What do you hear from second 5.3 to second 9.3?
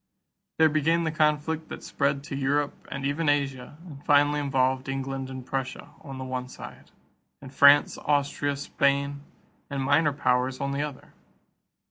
Prussia, on the one side, and France, Austria, Spain,